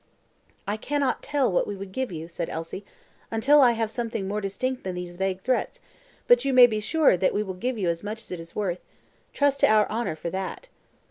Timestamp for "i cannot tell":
0.67-1.51